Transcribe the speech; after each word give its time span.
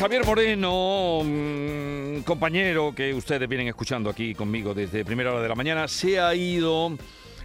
Javier 0.00 0.24
Moreno, 0.24 1.20
mm, 1.22 2.22
compañero 2.22 2.94
que 2.94 3.12
ustedes 3.12 3.46
vienen 3.46 3.68
escuchando 3.68 4.08
aquí 4.08 4.34
conmigo 4.34 4.72
desde 4.72 5.04
primera 5.04 5.30
hora 5.30 5.42
de 5.42 5.48
la 5.50 5.54
mañana, 5.54 5.86
se 5.88 6.18
ha 6.18 6.34
ido 6.34 6.96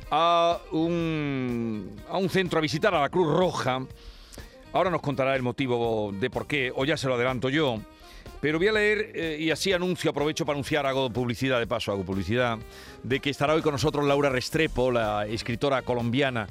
a 0.10 0.62
un, 0.72 2.00
a 2.10 2.18
un 2.18 2.30
centro 2.30 2.60
a 2.60 2.62
visitar 2.62 2.96
a 2.96 3.02
la 3.02 3.10
Cruz 3.10 3.28
Roja. 3.28 3.86
Ahora 4.72 4.90
nos 4.90 5.02
contará 5.02 5.36
el 5.36 5.42
motivo 5.42 6.14
de 6.18 6.30
por 6.30 6.48
qué, 6.48 6.72
o 6.74 6.86
ya 6.86 6.96
se 6.96 7.10
lo 7.10 7.16
adelanto 7.16 7.50
yo. 7.50 7.78
Pero 8.40 8.58
voy 8.58 8.70
a 8.70 8.72
leer 8.72 9.12
eh, 9.14 9.38
y 9.38 9.52
así 9.52 9.74
anuncio, 9.74 10.12
aprovecho 10.12 10.46
para 10.46 10.56
anunciar, 10.56 10.86
hago 10.86 11.10
publicidad 11.10 11.60
de 11.60 11.68
paso, 11.68 11.92
hago 11.92 12.06
publicidad, 12.06 12.58
de 13.04 13.20
que 13.20 13.32
estará 13.32 13.54
hoy 13.54 13.64
con 13.64 13.74
nosotros 13.74 14.06
Laura 14.06 14.30
Restrepo, 14.30 14.94
la 14.94 15.28
escritora 15.28 15.82
colombiana, 15.82 16.48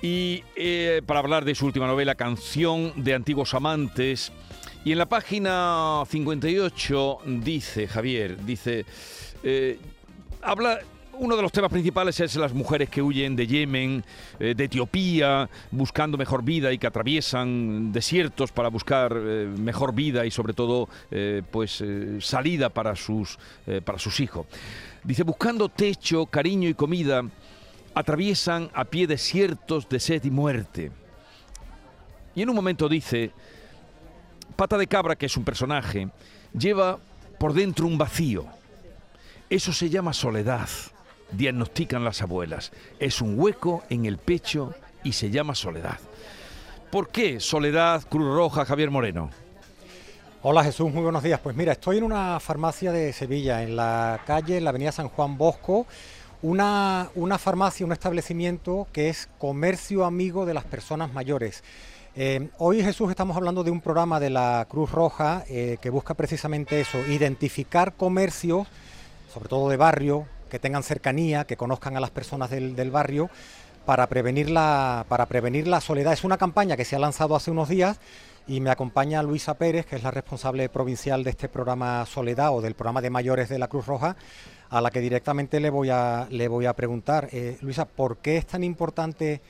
y 0.00 0.44
eh, 0.54 1.02
para 1.04 1.18
hablar 1.18 1.44
de 1.44 1.56
su 1.56 1.66
última 1.66 1.88
novela, 1.88 2.14
Canción 2.14 2.92
de 2.94 3.14
Antiguos 3.14 3.54
Amantes. 3.54 4.30
Y 4.86 4.92
en 4.92 4.98
la 4.98 5.06
página 5.06 6.04
58 6.08 7.18
dice, 7.42 7.88
Javier, 7.88 8.36
dice, 8.44 8.86
eh, 9.42 9.80
habla 10.40 10.78
uno 11.14 11.34
de 11.34 11.42
los 11.42 11.50
temas 11.50 11.72
principales 11.72 12.20
es 12.20 12.36
las 12.36 12.54
mujeres 12.54 12.88
que 12.88 13.02
huyen 13.02 13.34
de 13.34 13.48
Yemen, 13.48 14.04
eh, 14.38 14.54
de 14.54 14.64
Etiopía, 14.64 15.50
buscando 15.72 16.16
mejor 16.16 16.44
vida 16.44 16.72
y 16.72 16.78
que 16.78 16.86
atraviesan 16.86 17.90
desiertos 17.90 18.52
para 18.52 18.68
buscar 18.68 19.12
eh, 19.12 19.52
mejor 19.58 19.92
vida 19.92 20.24
y 20.24 20.30
sobre 20.30 20.52
todo 20.52 20.88
pues 21.50 21.82
salida 22.20 22.68
para 22.68 22.94
sus, 22.94 23.40
para 23.84 23.98
sus 23.98 24.20
hijos. 24.20 24.46
Dice, 25.02 25.24
buscando 25.24 25.68
techo, 25.68 26.26
cariño 26.26 26.68
y 26.68 26.74
comida, 26.74 27.24
atraviesan 27.92 28.70
a 28.72 28.84
pie 28.84 29.08
desiertos 29.08 29.88
de 29.88 29.98
sed 29.98 30.22
y 30.22 30.30
muerte. 30.30 30.92
Y 32.36 32.42
en 32.42 32.50
un 32.50 32.54
momento 32.54 32.88
dice, 32.88 33.32
Pata 34.56 34.78
de 34.78 34.86
Cabra, 34.86 35.16
que 35.16 35.26
es 35.26 35.36
un 35.36 35.44
personaje, 35.44 36.08
lleva 36.58 36.98
por 37.38 37.52
dentro 37.52 37.86
un 37.86 37.98
vacío. 37.98 38.46
Eso 39.50 39.70
se 39.70 39.90
llama 39.90 40.14
soledad, 40.14 40.68
diagnostican 41.30 42.04
las 42.04 42.22
abuelas. 42.22 42.72
Es 42.98 43.20
un 43.20 43.38
hueco 43.38 43.84
en 43.90 44.06
el 44.06 44.16
pecho 44.16 44.74
y 45.04 45.12
se 45.12 45.30
llama 45.30 45.54
soledad. 45.54 45.98
¿Por 46.90 47.10
qué 47.10 47.38
Soledad 47.38 48.02
Cruz 48.08 48.34
Roja 48.34 48.64
Javier 48.64 48.90
Moreno? 48.90 49.28
Hola 50.42 50.64
Jesús, 50.64 50.90
muy 50.90 51.02
buenos 51.02 51.22
días. 51.22 51.38
Pues 51.40 51.54
mira, 51.54 51.72
estoy 51.72 51.98
en 51.98 52.04
una 52.04 52.40
farmacia 52.40 52.92
de 52.92 53.12
Sevilla, 53.12 53.62
en 53.62 53.76
la 53.76 54.20
calle, 54.26 54.56
en 54.56 54.64
la 54.64 54.70
avenida 54.70 54.90
San 54.90 55.08
Juan 55.10 55.36
Bosco, 55.36 55.86
una, 56.40 57.10
una 57.14 57.36
farmacia, 57.36 57.84
un 57.84 57.92
establecimiento 57.92 58.86
que 58.90 59.10
es 59.10 59.28
comercio 59.36 60.06
amigo 60.06 60.46
de 60.46 60.54
las 60.54 60.64
personas 60.64 61.12
mayores. 61.12 61.62
Eh, 62.18 62.48
hoy 62.56 62.82
Jesús 62.82 63.10
estamos 63.10 63.36
hablando 63.36 63.62
de 63.62 63.70
un 63.70 63.82
programa 63.82 64.18
de 64.18 64.30
la 64.30 64.66
Cruz 64.70 64.90
Roja 64.90 65.44
eh, 65.50 65.76
que 65.82 65.90
busca 65.90 66.14
precisamente 66.14 66.80
eso, 66.80 66.98
identificar 67.06 67.92
comercios, 67.92 68.66
sobre 69.30 69.50
todo 69.50 69.68
de 69.68 69.76
barrio, 69.76 70.24
que 70.48 70.58
tengan 70.58 70.82
cercanía, 70.82 71.44
que 71.44 71.58
conozcan 71.58 71.94
a 71.94 72.00
las 72.00 72.08
personas 72.08 72.48
del, 72.48 72.90
barrio, 72.90 73.28
para 73.84 74.06
prevenir, 74.06 74.48
la, 74.48 75.04
para 75.10 75.26
prevenir 75.26 75.68
la 75.68 75.82
soledad. 75.82 76.14
Es 76.14 76.24
una 76.24 76.38
campaña 76.38 76.74
que 76.74 76.86
se 76.86 76.96
ha 76.96 76.98
lanzado 76.98 77.36
hace 77.36 77.50
unos 77.50 77.68
días 77.68 77.98
y 78.46 78.62
me 78.62 78.70
acompaña 78.70 79.22
Luisa 79.22 79.52
Pérez, 79.52 79.84
que 79.84 79.96
es 79.96 80.02
la 80.02 80.10
responsable 80.10 80.70
provincial 80.70 81.22
de 81.22 81.28
este 81.28 81.50
programa 81.50 82.06
Soledad 82.06 82.56
o 82.56 82.62
del 82.62 82.72
programa 82.72 83.02
de 83.02 83.10
mayores 83.10 83.50
de 83.50 83.58
la 83.58 83.68
Cruz 83.68 83.84
Roja, 83.84 84.16
a 84.70 84.80
la 84.80 84.90
que 84.90 85.00
directamente 85.00 85.60
le 85.60 85.68
voy 85.68 85.90
a, 85.90 86.28
le 86.30 86.48
voy 86.48 86.64
a 86.64 86.72
preguntar. 86.72 87.28
Eh, 87.32 87.58
Luisa, 87.60 87.84
¿por 87.84 88.16
qué 88.16 88.38
es 88.38 88.46
tan 88.46 88.64
importante 88.64 89.42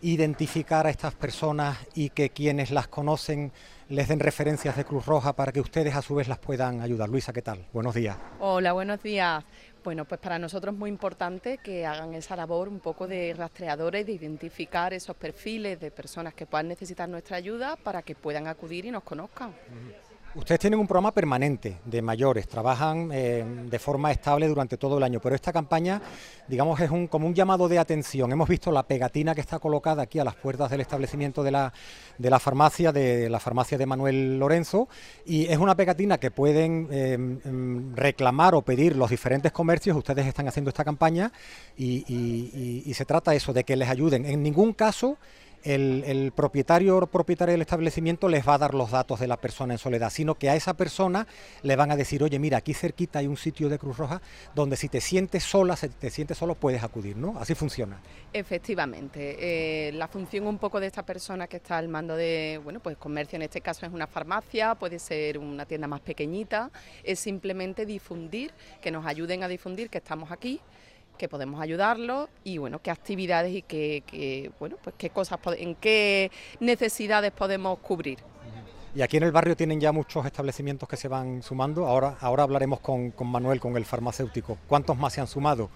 identificar 0.00 0.86
a 0.86 0.90
estas 0.90 1.14
personas 1.14 1.78
y 1.94 2.10
que 2.10 2.30
quienes 2.30 2.70
las 2.70 2.88
conocen 2.88 3.52
les 3.88 4.08
den 4.08 4.20
referencias 4.20 4.76
de 4.76 4.84
Cruz 4.84 5.06
Roja 5.06 5.34
para 5.34 5.52
que 5.52 5.60
ustedes 5.60 5.94
a 5.94 6.02
su 6.02 6.14
vez 6.14 6.28
las 6.28 6.38
puedan 6.38 6.80
ayudar. 6.80 7.08
Luisa, 7.08 7.32
¿qué 7.32 7.42
tal? 7.42 7.66
Buenos 7.72 7.94
días. 7.94 8.16
Hola, 8.40 8.72
buenos 8.72 9.02
días. 9.02 9.44
Bueno, 9.84 10.04
pues 10.04 10.20
para 10.20 10.38
nosotros 10.38 10.74
es 10.74 10.78
muy 10.78 10.90
importante 10.90 11.58
que 11.58 11.86
hagan 11.86 12.14
esa 12.14 12.34
labor 12.34 12.68
un 12.68 12.80
poco 12.80 13.06
de 13.06 13.32
rastreadores, 13.34 14.04
de 14.04 14.12
identificar 14.12 14.92
esos 14.92 15.14
perfiles 15.14 15.78
de 15.78 15.92
personas 15.92 16.34
que 16.34 16.44
puedan 16.44 16.66
necesitar 16.66 17.08
nuestra 17.08 17.36
ayuda 17.36 17.76
para 17.76 18.02
que 18.02 18.16
puedan 18.16 18.48
acudir 18.48 18.84
y 18.86 18.90
nos 18.90 19.04
conozcan. 19.04 19.54
Ustedes 20.36 20.60
tienen 20.60 20.78
un 20.78 20.86
programa 20.86 21.12
permanente 21.12 21.78
de 21.86 22.02
mayores, 22.02 22.46
trabajan 22.46 23.08
eh, 23.10 23.42
de 23.70 23.78
forma 23.78 24.12
estable 24.12 24.46
durante 24.46 24.76
todo 24.76 24.98
el 24.98 25.02
año, 25.02 25.18
pero 25.18 25.34
esta 25.34 25.50
campaña, 25.50 26.02
digamos, 26.46 26.78
es 26.78 26.90
un, 26.90 27.06
como 27.06 27.26
un 27.26 27.34
llamado 27.34 27.68
de 27.68 27.78
atención. 27.78 28.30
Hemos 28.30 28.46
visto 28.46 28.70
la 28.70 28.82
pegatina 28.82 29.34
que 29.34 29.40
está 29.40 29.58
colocada 29.58 30.02
aquí 30.02 30.18
a 30.18 30.24
las 30.24 30.34
puertas 30.34 30.70
del 30.70 30.82
establecimiento 30.82 31.42
de 31.42 31.52
la, 31.52 31.72
de 32.18 32.28
la 32.28 32.38
farmacia, 32.38 32.92
de 32.92 33.30
la 33.30 33.40
farmacia 33.40 33.78
de 33.78 33.86
Manuel 33.86 34.38
Lorenzo, 34.38 34.88
y 35.24 35.46
es 35.46 35.56
una 35.56 35.74
pegatina 35.74 36.18
que 36.18 36.30
pueden 36.30 36.88
eh, 36.90 37.16
mm, 37.16 37.94
reclamar 37.94 38.54
o 38.54 38.60
pedir 38.60 38.94
los 38.94 39.08
diferentes 39.08 39.52
comercios. 39.52 39.96
Ustedes 39.96 40.26
están 40.26 40.46
haciendo 40.48 40.68
esta 40.68 40.84
campaña 40.84 41.32
y, 41.78 42.82
y 42.84 42.92
se 42.92 43.06
trata 43.06 43.34
eso, 43.34 43.54
de 43.54 43.64
que 43.64 43.74
les 43.74 43.88
ayuden. 43.88 44.26
En 44.26 44.42
ningún 44.42 44.74
caso 44.74 45.16
el, 45.66 46.32
propietario 46.34 46.96
o 46.96 47.06
propietaria 47.06 47.52
del 47.52 47.62
establecimiento 47.62 48.28
les 48.28 48.46
va 48.46 48.54
a 48.54 48.58
dar 48.58 48.74
los 48.74 48.90
datos 48.90 49.20
de 49.20 49.26
la 49.26 49.36
persona 49.36 49.74
en 49.74 49.78
soledad, 49.78 50.10
sino 50.10 50.34
que 50.36 50.48
a 50.48 50.56
esa 50.56 50.74
persona 50.74 51.26
le 51.62 51.76
van 51.76 51.90
a 51.90 51.96
decir, 51.96 52.22
oye, 52.22 52.38
mira, 52.38 52.58
aquí 52.58 52.74
cerquita 52.74 53.18
hay 53.18 53.26
un 53.26 53.36
sitio 53.36 53.68
de 53.68 53.78
Cruz 53.78 53.96
Roja 53.96 54.20
donde 54.54 54.76
si 54.76 54.88
te 54.88 55.00
sientes 55.00 55.44
sola, 55.44 55.76
si 55.76 55.88
te 55.88 56.10
sientes 56.10 56.38
solo, 56.38 56.54
puedes 56.54 56.82
acudir, 56.82 57.16
¿no? 57.16 57.38
Así 57.38 57.54
funciona. 57.54 58.00
Efectivamente. 58.32 59.88
Eh, 59.88 59.92
la 59.92 60.08
función 60.08 60.46
un 60.46 60.58
poco 60.58 60.80
de 60.80 60.86
esta 60.86 61.04
persona 61.04 61.46
que 61.46 61.56
está 61.56 61.78
al 61.78 61.88
mando 61.88 62.16
de, 62.16 62.60
bueno, 62.62 62.80
pues 62.80 62.96
comercio, 62.96 63.36
en 63.36 63.42
este 63.42 63.60
caso 63.60 63.86
es 63.86 63.92
una 63.92 64.06
farmacia, 64.06 64.74
puede 64.74 64.98
ser 64.98 65.38
una 65.38 65.66
tienda 65.66 65.88
más 65.88 66.00
pequeñita, 66.00 66.70
es 67.02 67.18
simplemente 67.18 67.86
difundir, 67.86 68.52
que 68.80 68.90
nos 68.90 69.06
ayuden 69.06 69.42
a 69.42 69.48
difundir 69.48 69.90
que 69.90 69.98
estamos 69.98 70.30
aquí 70.30 70.60
que 71.16 71.28
podemos 71.28 71.60
ayudarlos 71.60 72.28
y 72.44 72.58
bueno, 72.58 72.80
qué 72.82 72.90
actividades 72.90 73.54
y 73.54 73.62
qué, 73.62 74.50
bueno, 74.58 74.76
pues 74.82 74.94
qué 74.98 75.10
cosas, 75.10 75.38
en 75.56 75.74
qué 75.74 76.30
necesidades 76.60 77.32
podemos 77.32 77.78
cubrir. 77.78 78.18
Y 78.94 79.02
aquí 79.02 79.18
en 79.18 79.24
el 79.24 79.32
barrio 79.32 79.56
tienen 79.56 79.78
ya 79.78 79.92
muchos 79.92 80.24
establecimientos 80.24 80.88
que 80.88 80.96
se 80.96 81.08
van 81.08 81.42
sumando. 81.42 81.86
Ahora, 81.86 82.16
ahora 82.20 82.44
hablaremos 82.44 82.80
con, 82.80 83.10
con 83.10 83.26
Manuel, 83.26 83.60
con 83.60 83.76
el 83.76 83.84
farmacéutico. 83.84 84.56
¿Cuántos 84.66 84.96
más 84.96 85.12
se 85.12 85.20
han 85.20 85.26
sumado? 85.26 85.68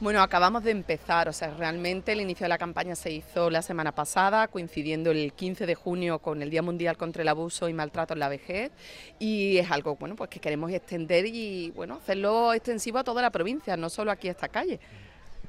Bueno, 0.00 0.22
acabamos 0.22 0.62
de 0.62 0.70
empezar, 0.70 1.28
o 1.28 1.32
sea, 1.32 1.52
realmente 1.58 2.12
el 2.12 2.20
inicio 2.20 2.44
de 2.44 2.50
la 2.50 2.58
campaña 2.58 2.94
se 2.94 3.10
hizo 3.10 3.50
la 3.50 3.62
semana 3.62 3.90
pasada, 3.90 4.46
coincidiendo 4.46 5.10
el 5.10 5.32
15 5.32 5.66
de 5.66 5.74
junio 5.74 6.20
con 6.20 6.40
el 6.40 6.50
Día 6.50 6.62
Mundial 6.62 6.96
contra 6.96 7.22
el 7.22 7.28
Abuso 7.28 7.68
y 7.68 7.74
Maltrato 7.74 8.14
en 8.14 8.20
la 8.20 8.28
Vejez, 8.28 8.70
y 9.18 9.58
es 9.58 9.68
algo, 9.72 9.96
bueno, 9.96 10.14
pues 10.14 10.30
que 10.30 10.38
queremos 10.38 10.70
extender 10.70 11.26
y, 11.26 11.72
bueno, 11.72 11.96
hacerlo 11.96 12.52
extensivo 12.52 12.98
a 12.98 13.04
toda 13.04 13.22
la 13.22 13.30
provincia, 13.30 13.76
no 13.76 13.90
solo 13.90 14.12
aquí 14.12 14.28
a 14.28 14.30
esta 14.30 14.46
calle. 14.46 14.78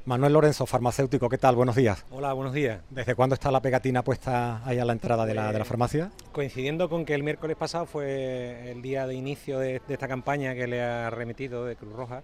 Manuel 0.05 0.33
Lorenzo, 0.33 0.65
farmacéutico, 0.65 1.29
¿qué 1.29 1.38
tal? 1.38 1.55
Buenos 1.55 1.75
días. 1.75 2.03
Hola, 2.09 2.33
buenos 2.33 2.53
días. 2.53 2.81
¿Desde 2.89 3.13
cuándo 3.13 3.35
está 3.35 3.51
la 3.51 3.61
pegatina 3.61 4.03
puesta 4.03 4.63
ahí 4.65 4.79
a 4.79 4.85
la 4.85 4.93
entrada 4.93 5.27
de 5.27 5.35
la, 5.35 5.51
de 5.51 5.59
la 5.59 5.65
farmacia? 5.65 6.09
Coincidiendo 6.31 6.89
con 6.89 7.05
que 7.05 7.13
el 7.13 7.21
miércoles 7.21 7.55
pasado 7.55 7.85
fue 7.85 8.71
el 8.71 8.81
día 8.81 9.05
de 9.05 9.13
inicio 9.13 9.59
de, 9.59 9.79
de 9.88 9.93
esta 9.93 10.07
campaña 10.07 10.55
que 10.55 10.65
le 10.65 10.81
ha 10.81 11.11
remitido 11.11 11.65
de 11.65 11.75
Cruz 11.75 11.93
Roja, 11.93 12.23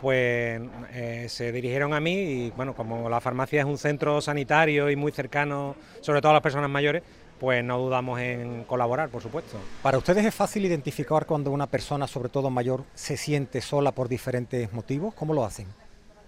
pues 0.00 0.60
eh, 0.92 1.26
se 1.28 1.52
dirigieron 1.52 1.94
a 1.94 2.00
mí 2.00 2.12
y 2.12 2.50
bueno, 2.50 2.74
como 2.74 3.08
la 3.08 3.20
farmacia 3.20 3.60
es 3.60 3.66
un 3.66 3.78
centro 3.78 4.20
sanitario 4.20 4.90
y 4.90 4.96
muy 4.96 5.12
cercano, 5.12 5.76
sobre 6.00 6.20
todo 6.20 6.30
a 6.30 6.34
las 6.34 6.42
personas 6.42 6.70
mayores, 6.70 7.02
pues 7.38 7.62
no 7.62 7.78
dudamos 7.78 8.20
en 8.20 8.64
colaborar, 8.64 9.08
por 9.08 9.22
supuesto. 9.22 9.58
¿Para 9.82 9.98
ustedes 9.98 10.24
es 10.24 10.34
fácil 10.34 10.64
identificar 10.64 11.26
cuando 11.26 11.50
una 11.50 11.66
persona, 11.66 12.06
sobre 12.06 12.28
todo 12.28 12.50
mayor, 12.50 12.84
se 12.94 13.16
siente 13.16 13.60
sola 13.60 13.92
por 13.92 14.08
diferentes 14.08 14.72
motivos? 14.72 15.14
¿Cómo 15.14 15.34
lo 15.34 15.44
hacen? 15.44 15.66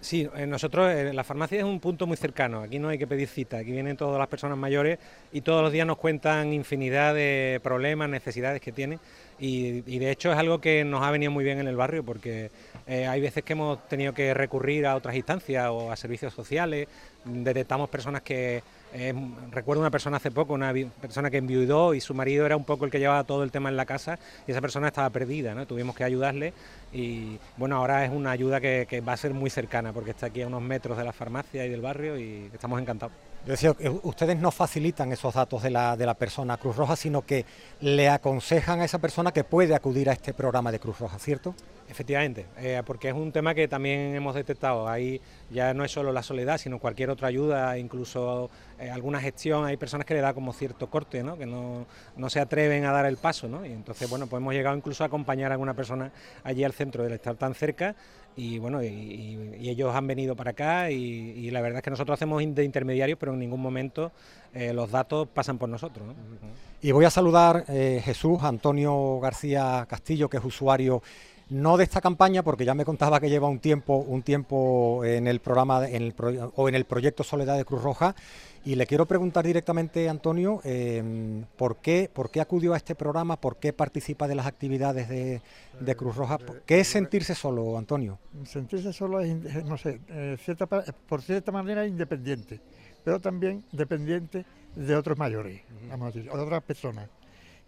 Sí, 0.01 0.29
eh, 0.33 0.45
nosotros, 0.47 0.89
eh, 0.93 1.11
la 1.13 1.25
farmacia 1.25 1.57
es 1.57 1.65
un 1.65 1.81
punto 1.81 2.07
muy 2.07 2.15
cercano, 2.15 2.61
aquí 2.61 2.79
no 2.79 2.87
hay 2.87 2.97
que 2.97 3.05
pedir 3.05 3.27
cita, 3.27 3.57
aquí 3.57 3.71
vienen 3.71 3.97
todas 3.97 4.17
las 4.17 4.29
personas 4.29 4.57
mayores 4.57 4.97
y 5.33 5.41
todos 5.41 5.61
los 5.61 5.73
días 5.73 5.85
nos 5.85 5.97
cuentan 5.97 6.53
infinidad 6.53 7.13
de 7.13 7.59
problemas, 7.61 8.09
necesidades 8.09 8.61
que 8.61 8.71
tienen. 8.71 8.99
Y, 9.39 9.81
de 9.81 10.11
hecho 10.11 10.31
es 10.31 10.37
algo 10.37 10.59
que 10.59 10.85
nos 10.85 11.03
ha 11.03 11.11
venido 11.11 11.31
muy 11.31 11.43
bien 11.43 11.59
en 11.59 11.67
el 11.67 11.75
barrio 11.75 12.03
porque 12.03 12.49
eh, 12.87 13.07
hay 13.07 13.19
veces 13.19 13.43
que 13.43 13.53
hemos 13.53 13.87
tenido 13.89 14.13
que 14.13 14.33
recurrir 14.33 14.85
a 14.85 14.95
otras 14.95 15.15
instancias 15.15 15.67
o 15.69 15.91
a 15.91 15.95
servicios 15.97 16.33
sociales, 16.33 16.87
detectamos 17.25 17.89
personas 17.89 18.21
que 18.21 18.63
eh, 18.93 19.13
recuerdo 19.51 19.81
una 19.81 19.91
persona 19.91 20.17
hace 20.17 20.31
poco, 20.31 20.53
una 20.53 20.73
persona 21.01 21.29
que 21.29 21.37
enviudó 21.37 21.93
y 21.93 22.01
su 22.01 22.13
marido 22.13 22.45
era 22.45 22.57
un 22.57 22.63
poco 22.63 22.85
el 22.85 22.91
que 22.91 22.99
llevaba 22.99 23.23
todo 23.23 23.43
el 23.43 23.51
tema 23.51 23.69
en 23.69 23.77
la 23.77 23.85
casa 23.85 24.17
y 24.47 24.51
esa 24.51 24.61
persona 24.61 24.87
estaba 24.87 25.09
perdida, 25.09 25.53
¿no? 25.53 25.67
Tuvimos 25.67 25.95
que 25.95 26.03
ayudarle 26.03 26.53
y 26.91 27.37
bueno, 27.57 27.77
ahora 27.77 28.03
es 28.05 28.11
una 28.11 28.31
ayuda 28.31 28.59
que, 28.59 28.87
que 28.89 29.01
va 29.01 29.13
a 29.13 29.17
ser 29.17 29.33
muy 29.33 29.49
cercana 29.49 29.93
porque 29.93 30.11
está 30.11 30.27
aquí 30.27 30.41
a 30.41 30.47
unos 30.47 30.61
metros 30.61 30.97
de 30.97 31.03
la 31.03 31.13
farmacia 31.13 31.65
y 31.65 31.69
del 31.69 31.81
barrio 31.81 32.17
y 32.17 32.49
estamos 32.53 32.81
encantados. 32.81 33.13
Yo 33.45 33.51
decía, 33.51 33.73
ustedes 34.03 34.37
no 34.37 34.51
facilitan 34.51 35.11
esos 35.13 35.33
datos 35.33 35.63
de 35.63 35.69
la, 35.69 35.95
de 35.95 36.05
la 36.05 36.13
persona 36.13 36.57
Cruz 36.57 36.75
Roja, 36.75 36.95
sino 36.95 37.25
que 37.25 37.45
le 37.79 38.09
aconsejan 38.09 38.81
a 38.81 38.85
esa 38.85 38.99
persona 38.99 39.31
que 39.31 39.45
puede 39.45 39.73
acudir 39.73 40.09
a 40.09 40.13
este 40.13 40.33
programa 40.33 40.71
de 40.71 40.79
Cruz 40.79 40.99
Roja, 40.99 41.17
¿cierto? 41.19 41.55
Efectivamente, 41.89 42.45
eh, 42.57 42.83
porque 42.85 43.07
es 43.07 43.15
un 43.15 43.31
tema 43.31 43.55
que 43.55 43.67
también 43.67 44.13
hemos 44.13 44.35
detectado. 44.35 44.87
Ahí 44.87 45.21
ya 45.49 45.73
no 45.73 45.85
es 45.85 45.91
solo 45.91 46.11
la 46.11 46.21
soledad, 46.21 46.57
sino 46.57 46.79
cualquier 46.79 47.09
otra 47.09 47.29
ayuda, 47.29 47.77
incluso 47.77 48.51
eh, 48.79 48.89
alguna 48.89 49.19
gestión, 49.19 49.65
hay 49.65 49.77
personas 49.77 50.05
que 50.05 50.13
le 50.13 50.21
da 50.21 50.33
como 50.33 50.53
cierto 50.53 50.89
corte, 50.89 51.23
¿no? 51.23 51.37
que 51.37 51.45
no, 51.45 51.85
no, 52.15 52.29
se 52.29 52.39
atreven 52.39 52.85
a 52.85 52.91
dar 52.91 53.05
el 53.05 53.17
paso. 53.17 53.47
Y 53.65 53.71
entonces, 53.71 54.09
bueno, 54.09 54.27
pues 54.27 54.39
hemos 54.39 54.53
llegado 54.53 54.75
incluso 54.75 55.03
a 55.03 55.07
acompañar 55.07 55.51
a 55.51 55.55
alguna 55.55 55.73
persona 55.73 56.11
allí 56.43 56.63
al 56.63 56.73
centro 56.73 57.03
del 57.03 57.13
estar 57.13 57.35
tan 57.35 57.53
cerca 57.53 57.95
y 58.35 58.57
bueno, 58.57 58.81
y, 58.81 59.37
ellos 59.59 59.93
han 59.93 60.07
venido 60.07 60.35
para 60.35 60.51
acá 60.51 60.89
y, 60.91 61.51
la 61.51 61.61
verdad 61.61 61.79
es 61.79 61.83
que 61.83 61.89
nosotros 61.89 62.17
hacemos 62.17 62.41
de 62.55 62.63
intermediarios, 62.63 63.19
pero 63.19 63.33
en 63.33 63.39
ningún 63.39 63.61
momento 63.61 64.11
eh, 64.53 64.73
los 64.73 64.89
datos 64.91 65.27
pasan 65.27 65.57
por 65.57 65.67
nosotros. 65.67 66.07
Y 66.81 66.91
voy 66.91 67.05
a 67.05 67.09
saludar 67.09 67.65
eh, 67.67 68.01
Jesús 68.03 68.41
Antonio 68.41 69.19
García 69.19 69.85
Castillo, 69.89 70.29
que 70.29 70.37
es 70.37 70.45
usuario 70.45 71.01
no 71.49 71.77
de 71.77 71.83
esta 71.83 72.01
campaña, 72.01 72.43
porque 72.43 72.65
ya 72.65 72.73
me 72.73 72.85
contaba 72.85 73.19
que 73.19 73.29
lleva 73.29 73.47
un 73.47 73.59
tiempo, 73.59 73.97
un 73.97 74.21
tiempo 74.21 75.03
en 75.03 75.27
el 75.27 75.39
programa 75.39 75.87
en 75.87 76.03
el 76.03 76.15
o 76.55 76.69
en 76.69 76.75
el 76.75 76.85
proyecto 76.85 77.23
Soledad 77.23 77.57
de 77.57 77.65
Cruz 77.65 77.81
Roja. 77.81 78.15
Y 78.65 78.75
le 78.75 78.85
quiero 78.85 79.05
preguntar 79.05 79.45
directamente, 79.45 80.09
Antonio, 80.09 80.59
em, 80.63 81.45
¿por, 81.57 81.77
qué, 81.77 82.09
¿por 82.11 82.29
qué 82.29 82.41
acudió 82.41 82.73
a 82.73 82.77
este 82.77 82.93
programa? 82.93 83.39
¿Por 83.39 83.57
qué 83.57 83.71
participa 83.71 84.27
de 84.27 84.35
las 84.35 84.45
actividades 84.45 85.07
de, 85.07 85.95
Cruz 85.95 86.15
Roja? 86.15 86.37
¿Qué 86.65 86.81
es 86.81 86.87
sentirse 86.87 87.35
solo, 87.35 87.77
Antonio? 87.77 88.19
Sentirse 88.43 88.91
solo 88.91 89.21
es, 89.21 89.33
no 89.65 89.77
sé, 89.77 90.01
eh, 90.09 90.37
cierta, 90.43 90.67
por 90.67 91.21
cierta 91.21 91.51
manera 91.51 91.87
independiente, 91.87 92.59
pero 93.03 93.19
también 93.19 93.63
dependiente 93.71 94.45
de 94.75 94.95
otros 94.95 95.17
mayores, 95.17 95.61
vamos 95.89 96.09
a 96.09 96.11
decir, 96.11 96.31
de 96.31 96.37
otras 96.37 96.63
personas. 96.63 97.09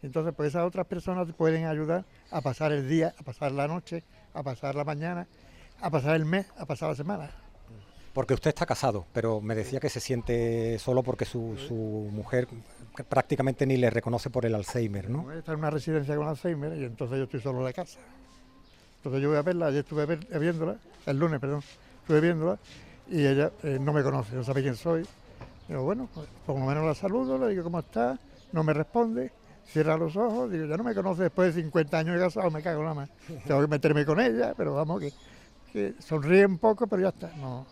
Entonces, 0.04 0.34
pues 0.36 0.50
esas 0.50 0.66
otras 0.66 0.88
personas 0.88 1.28
te 1.28 1.34
pueden 1.34 1.66
ayudar 1.66 2.06
a 2.32 2.42
pasar 2.42 2.72
el 2.72 2.90
día, 2.90 3.14
a 3.18 3.24
pasar 3.24 3.52
la 3.52 3.68
noche, 3.68 4.04
a 4.34 4.42
pasar 4.42 4.76
la 4.76 4.84
mañana, 4.84 5.28
a 5.80 5.90
pasar 5.90 6.16
el 6.16 6.26
mes, 6.26 6.48
a 6.58 6.66
pasar 6.66 6.90
la 6.90 6.96
semana. 6.96 7.30
Porque 8.14 8.34
usted 8.34 8.50
está 8.50 8.66
casado, 8.66 9.06
pero 9.14 9.40
me 9.40 9.56
decía 9.56 9.80
que 9.80 9.90
se 9.90 10.00
siente 10.00 10.78
solo 10.80 11.02
porque 11.02 11.24
su, 11.24 12.10
mujer 12.12 12.48
prácticamente 13.08 13.66
ni 13.66 13.78
le 13.78 13.90
reconoce 13.90 14.30
por 14.30 14.46
el 14.46 14.56
Alzheimer, 14.56 15.10
¿no? 15.10 15.32
Está 15.32 15.54
en 15.54 15.60
una 15.60 15.70
residencia 15.70 16.16
con 16.16 16.28
Alzheimer 16.28 16.78
y 16.78 16.84
entonces 16.84 17.18
yo 17.18 17.24
estoy 17.24 17.40
solo 17.40 17.60
en 17.60 17.66
la 17.66 17.74
casa. 17.74 18.00
Entonces 18.98 19.22
yo 19.22 19.30
voy 19.30 19.38
a 19.38 19.42
verla, 19.44 19.68
ayer 19.68 19.80
estuve 19.80 20.06
viéndola, 20.16 20.76
el 21.06 21.18
lunes, 21.18 21.40
perdón, 21.40 21.64
estuve 22.02 22.20
viéndola 22.20 22.60
y 23.10 23.26
ella 23.26 23.52
eh, 23.64 23.78
no 23.80 23.94
me 23.94 24.04
conoce, 24.04 24.36
no 24.36 24.44
sabe 24.44 24.62
quién 24.62 24.76
soy. 24.76 25.06
Pero 25.68 25.84
bueno, 25.84 26.10
pues, 26.14 26.28
por 26.46 26.60
lo 26.60 26.66
menos 26.66 26.86
la 26.86 26.94
saludo, 26.94 27.38
le 27.38 27.48
digo 27.48 27.64
cómo 27.64 27.80
está, 27.80 28.20
no 28.52 28.64
me 28.64 28.74
responde 28.74 29.32
cierra 29.66 29.98
los 29.98 30.16
ojos, 30.16 30.52
digo, 30.52 30.66
ya 30.66 30.78
no 30.78 30.84
me 30.84 30.94
conoce 30.94 31.24
después 31.24 31.54
de 31.54 31.62
50 31.62 31.98
años 31.98 32.16
de 32.16 32.22
casado, 32.22 32.52
me 32.52 32.62
cago 32.62 32.82
nada 32.82 32.96
más. 32.96 33.10
Tengo 33.46 33.62
que 33.62 33.68
meterme 33.68 34.06
con 34.06 34.20
ella, 34.20 34.54
pero 34.56 34.74
vamos, 34.74 35.02
que, 35.72 35.94
sonríe 36.00 36.46
un 36.46 36.58
poco, 36.58 36.88
pero 36.88 37.04
ya 37.04 37.10
está, 37.10 37.32
no, 37.38 37.66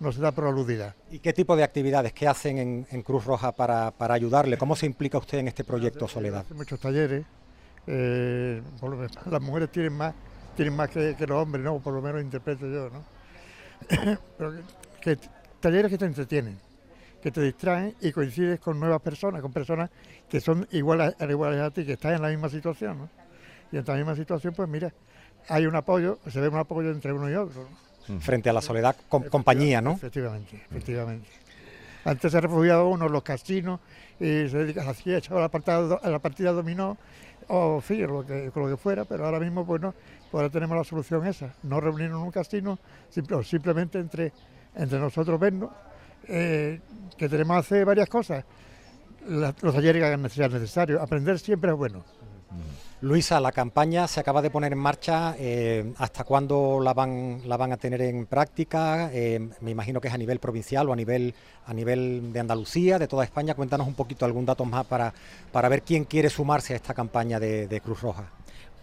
no 0.00 0.12
se 0.12 0.20
da 0.20 0.32
por 0.32 0.46
aludida. 0.46 0.94
¿Y 1.10 1.20
qué 1.20 1.32
tipo 1.32 1.56
de 1.56 1.62
actividades, 1.62 2.12
qué 2.12 2.26
hacen 2.26 2.86
en, 2.90 3.02
Cruz 3.02 3.24
Roja 3.24 3.52
para, 3.52 3.92
ayudarle? 3.98 4.58
¿Cómo 4.58 4.74
se 4.76 4.86
implica 4.86 5.18
usted 5.18 5.38
en 5.38 5.48
este 5.48 5.64
proyecto 5.64 6.08
Soledad? 6.08 6.40
Hace 6.40 6.54
muchos 6.54 6.80
talleres, 6.80 7.24
eh, 7.86 8.62
las 9.30 9.42
mujeres 9.42 9.70
tienen 9.70 9.92
más, 9.92 10.14
tienen 10.56 10.74
más 10.74 10.90
que, 10.90 11.14
los 11.26 11.42
hombres, 11.42 11.64
¿no? 11.64 11.78
Por 11.78 11.94
lo 11.94 12.02
menos 12.02 12.20
interpreto 12.22 12.66
yo, 12.66 12.90
¿no? 12.90 13.04
pero 14.38 14.54
que 15.00 15.18
talleres 15.60 15.90
que 15.90 15.98
te 15.98 16.06
entretienen 16.06 16.65
que 17.26 17.32
te 17.32 17.42
distraen 17.42 17.92
y 18.00 18.12
coincides 18.12 18.60
con 18.60 18.78
nuevas 18.78 19.02
personas, 19.02 19.42
con 19.42 19.52
personas 19.52 19.90
que 20.28 20.40
son 20.40 20.64
iguales, 20.70 21.16
iguales 21.28 21.60
a 21.60 21.72
ti, 21.72 21.84
que 21.84 21.94
están 21.94 22.14
en 22.14 22.22
la 22.22 22.28
misma 22.28 22.48
situación. 22.48 22.98
¿no? 22.98 23.08
Y 23.72 23.78
en 23.78 23.84
la 23.84 23.94
misma 23.96 24.14
situación, 24.14 24.54
pues 24.54 24.68
mira, 24.68 24.92
hay 25.48 25.66
un 25.66 25.74
apoyo, 25.74 26.20
se 26.28 26.40
ve 26.40 26.46
un 26.46 26.58
apoyo 26.58 26.92
entre 26.92 27.12
uno 27.12 27.28
y 27.28 27.34
otro. 27.34 27.66
Frente 28.20 28.48
a 28.48 28.52
la 28.52 28.62
soledad, 28.62 28.94
compañía, 29.08 29.80
¿no? 29.80 29.94
Efectivamente, 29.94 30.62
efectivamente. 30.70 31.28
Antes 32.04 32.30
se 32.30 32.40
refugiaba 32.40 32.84
uno 32.84 33.06
en 33.06 33.12
los 33.12 33.24
casinos 33.24 33.80
y 34.20 34.48
se 34.48 34.58
dedica 34.58 34.82
a 34.82 34.84
la 34.84 34.92
a 34.92 35.40
la 35.40 35.48
partida, 35.48 35.98
a 36.00 36.08
la 36.08 36.18
partida 36.20 36.52
dominó 36.52 36.96
o 37.48 37.80
fin, 37.80 38.06
lo 38.06 38.24
que, 38.24 38.52
lo 38.54 38.68
que 38.68 38.76
fuera, 38.76 39.04
pero 39.04 39.26
ahora 39.26 39.40
mismo 39.40 39.66
pues 39.66 39.82
no, 39.82 39.92
pues 40.30 40.42
ahora 40.42 40.48
tenemos 40.48 40.76
la 40.76 40.84
solución 40.84 41.26
esa, 41.26 41.56
no 41.64 41.80
reunirnos 41.80 42.20
en 42.20 42.26
un 42.26 42.30
casino, 42.30 42.78
simplemente 43.42 43.98
entre, 43.98 44.32
entre 44.76 45.00
nosotros 45.00 45.40
vernos 45.40 45.70
eh, 46.28 46.80
que 47.16 47.28
tenemos 47.28 47.56
que 47.56 47.60
hacer 47.60 47.84
varias 47.84 48.08
cosas. 48.08 48.44
los 49.28 49.54
talleres 49.54 50.02
que 50.02 50.28
sean 50.28 50.52
necesarios. 50.52 51.00
Aprender 51.00 51.38
siempre 51.38 51.70
es 51.70 51.76
bueno. 51.76 52.04
Luisa, 53.02 53.40
la 53.40 53.52
campaña 53.52 54.08
se 54.08 54.20
acaba 54.20 54.40
de 54.40 54.48
poner 54.50 54.72
en 54.72 54.78
marcha. 54.78 55.34
Eh, 55.38 55.92
¿Hasta 55.98 56.24
cuándo 56.24 56.80
la 56.82 56.94
van, 56.94 57.42
la 57.46 57.56
van 57.56 57.72
a 57.72 57.76
tener 57.76 58.00
en 58.00 58.26
práctica? 58.26 59.10
Eh, 59.12 59.50
me 59.60 59.70
imagino 59.70 60.00
que 60.00 60.08
es 60.08 60.14
a 60.14 60.18
nivel 60.18 60.38
provincial 60.38 60.88
o 60.88 60.92
a 60.92 60.96
nivel, 60.96 61.34
a 61.66 61.74
nivel 61.74 62.32
de 62.32 62.40
Andalucía, 62.40 62.98
de 62.98 63.06
toda 63.06 63.24
España. 63.24 63.54
Cuéntanos 63.54 63.86
un 63.86 63.94
poquito 63.94 64.24
algún 64.24 64.46
dato 64.46 64.64
más 64.64 64.86
para, 64.86 65.12
para 65.52 65.68
ver 65.68 65.82
quién 65.82 66.04
quiere 66.04 66.30
sumarse 66.30 66.72
a 66.72 66.76
esta 66.76 66.94
campaña 66.94 67.38
de 67.38 67.80
Cruz 67.84 68.00
Roja. 68.00 68.30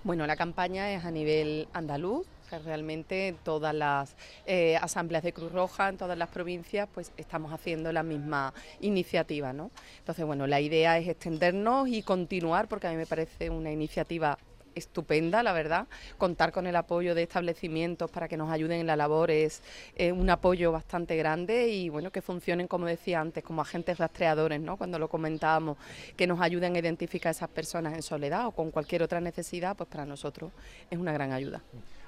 Bueno, 0.04 0.28
la 0.28 0.36
campaña 0.36 0.92
es 0.92 1.06
a 1.06 1.12
nivel 1.12 1.70
andaluz, 1.72 2.28
realmente 2.60 3.36
todas 3.44 3.74
las 3.74 4.16
eh, 4.46 4.78
asambleas 4.78 5.24
de 5.24 5.34
Cruz 5.34 5.52
Roja 5.52 5.90
en 5.90 5.98
todas 5.98 6.18
las 6.18 6.30
provincias 6.30 6.88
pues 6.94 7.12
estamos 7.18 7.52
haciendo 7.54 7.92
la 7.92 8.04
misma 8.04 8.54
iniciativa, 8.82 9.54
¿no? 9.54 9.72
Entonces, 10.00 10.26
bueno, 10.26 10.48
la 10.48 10.62
idea 10.62 10.98
es 10.98 11.08
extendernos 11.08 11.88
y 11.88 12.04
continuar 12.04 12.68
porque 12.68 12.88
a 12.88 12.92
mí 12.92 12.98
me 12.98 13.06
parece 13.06 13.50
una 13.50 13.72
iniciativa 13.72 14.38
estupenda, 14.76 15.44
la 15.44 15.54
verdad. 15.54 15.88
Contar 16.18 16.52
con 16.52 16.68
el 16.68 16.76
apoyo 16.76 17.16
de 17.16 17.24
establecimientos 17.24 18.10
para 18.12 18.28
que 18.28 18.38
nos 18.38 18.52
ayuden 18.52 18.82
en 18.82 18.88
la 18.88 18.96
labor 18.96 19.32
es 19.32 19.62
un 20.00 20.30
apoyo 20.30 20.72
bastante 20.72 21.16
grande 21.16 21.70
y 21.70 21.90
bueno, 21.90 22.12
que 22.12 22.22
funcionen, 22.22 22.68
como 22.68 22.86
decía 22.86 23.20
antes, 23.20 23.44
como 23.44 23.62
agentes 23.62 23.98
rastreadores, 23.98 24.62
¿no? 24.62 24.78
Cuando 24.78 25.00
lo 25.00 25.08
comentábamos, 25.08 25.78
que 26.16 26.28
nos 26.28 26.42
ayuden 26.42 26.76
a 26.76 26.80
identificar 26.80 27.30
a 27.30 27.32
esas 27.32 27.50
personas 27.50 27.94
en 27.94 28.02
soledad 28.02 28.48
o 28.48 28.52
con 28.52 28.72
cualquier 28.72 29.04
otra 29.04 29.22
necesidad, 29.22 29.76
pues 29.76 29.90
para 29.90 30.06
nosotros 30.06 30.52
es 30.90 30.98
una 30.98 31.14
gran 31.14 31.32
ayuda. 31.32 31.62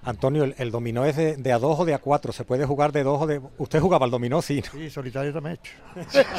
Antonio, 0.05 0.43
el, 0.55 0.71
dominó 0.71 1.03
es 1.03 1.15
de, 1.15 1.51
a 1.51 1.57
dos 1.57 1.79
o 1.79 1.85
de 1.85 1.95
a 1.95 1.97
cuatro. 1.97 2.31
¿Se 2.31 2.43
puede 2.43 2.63
jugar 2.65 2.91
de 2.91 3.01
dos 3.01 3.23
o 3.23 3.27
de.? 3.27 3.41
¿Usted 3.57 3.79
jugaba 3.79 4.05
al 4.05 4.11
dominó? 4.11 4.39
Sí. 4.43 4.61
Sí, 4.71 4.89
solitario 4.91 5.33
también 5.33 5.57
he 5.57 6.19
hecho. 6.19 6.31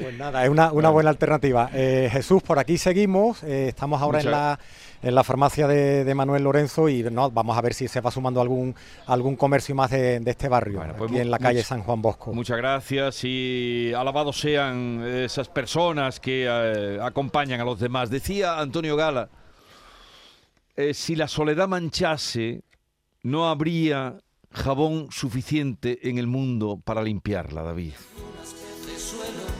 pues 0.00 0.16
nada, 0.16 0.42
es 0.42 0.48
una, 0.48 0.70
buena 0.70 1.10
alternativa. 1.10 1.68
Eh, 1.74 2.08
Jesús, 2.10 2.42
por 2.42 2.58
aquí 2.58 2.78
seguimos. 2.78 3.42
Eh, 3.42 3.68
estamos 3.68 4.00
ahora 4.00 4.09
en 4.18 4.30
la, 4.30 4.58
en 5.02 5.14
la 5.14 5.24
farmacia 5.24 5.66
de, 5.66 6.14
Manuel 6.14 6.42
Lorenzo 6.44 6.88
y 6.88 7.02
no, 7.04 7.30
vamos 7.30 7.56
a 7.56 7.60
ver 7.60 7.74
si 7.74 7.88
se 7.88 8.00
va 8.00 8.10
sumando 8.10 8.40
algún, 8.40 8.74
algún 9.06 9.36
comercio 9.36 9.74
más 9.74 9.90
de, 9.90 10.22
este 10.26 10.48
barrio, 10.48 10.82
pues 10.96 11.10
aquí 11.10 11.20
en 11.20 11.30
la 11.30 11.38
calle 11.38 11.62
San 11.62 11.82
Juan 11.82 12.02
Bosco. 12.02 12.32
Muchas 12.32 12.56
gracias 12.56 13.24
y 13.24 13.92
alabados 13.94 14.38
sean 14.38 15.02
esas 15.06 15.48
personas 15.48 16.20
que 16.20 16.46
eh, 16.48 16.98
acompañan 17.00 17.60
a 17.60 17.64
los 17.64 17.78
demás. 17.80 18.10
Decía 18.10 18.58
Antonio 18.58 18.96
Gala 18.96 19.28
eh, 20.76 20.94
si 20.94 21.14
la 21.14 21.28
soledad 21.28 21.68
manchase, 21.68 22.64
no 23.22 23.50
habría 23.50 24.18
jabón 24.50 25.08
suficiente 25.10 26.08
en 26.08 26.16
el 26.16 26.26
mundo 26.26 26.80
para 26.82 27.02
limpiarla, 27.02 27.62
David. 27.62 27.92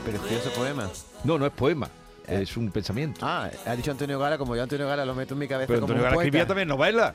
Pero 0.03 0.17
es 0.25 0.31
ese 0.31 0.49
poema. 0.49 0.89
No, 1.23 1.37
no 1.37 1.45
es 1.45 1.51
poema. 1.51 1.89
Eh. 2.27 2.41
Es 2.43 2.57
un 2.57 2.71
pensamiento. 2.71 3.19
Ah, 3.23 3.49
ha 3.65 3.75
dicho 3.75 3.91
Antonio 3.91 4.19
Gala, 4.19 4.37
como 4.37 4.55
yo 4.55 4.63
Antonio 4.63 4.87
Gala 4.87 5.05
lo 5.05 5.15
meto 5.15 5.33
en 5.33 5.39
mi 5.39 5.47
cabeza. 5.47 5.67
Pero 5.67 5.81
Antonio 5.81 6.03
Gala 6.03 6.15
escribía 6.15 6.47
también 6.47 6.67
novela. 6.67 7.13